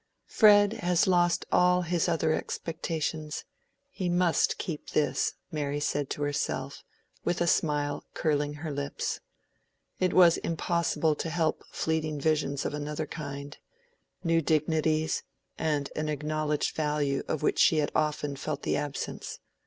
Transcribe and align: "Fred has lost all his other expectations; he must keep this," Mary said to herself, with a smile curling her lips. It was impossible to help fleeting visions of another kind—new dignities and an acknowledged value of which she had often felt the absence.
"Fred 0.25 0.73
has 0.73 1.05
lost 1.05 1.45
all 1.51 1.83
his 1.83 2.09
other 2.09 2.33
expectations; 2.33 3.45
he 3.91 4.09
must 4.09 4.57
keep 4.57 4.89
this," 4.89 5.35
Mary 5.51 5.79
said 5.79 6.09
to 6.09 6.23
herself, 6.23 6.83
with 7.23 7.39
a 7.39 7.45
smile 7.45 8.03
curling 8.15 8.55
her 8.55 8.71
lips. 8.71 9.19
It 9.99 10.13
was 10.15 10.37
impossible 10.37 11.13
to 11.17 11.29
help 11.29 11.63
fleeting 11.71 12.19
visions 12.19 12.65
of 12.65 12.73
another 12.73 13.05
kind—new 13.05 14.41
dignities 14.41 15.21
and 15.59 15.91
an 15.95 16.09
acknowledged 16.09 16.75
value 16.75 17.21
of 17.27 17.43
which 17.43 17.59
she 17.59 17.77
had 17.77 17.91
often 17.93 18.35
felt 18.35 18.63
the 18.63 18.75
absence. 18.77 19.37